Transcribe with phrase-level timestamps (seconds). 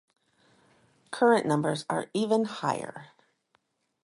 [1.11, 3.09] Current numbers are even higher.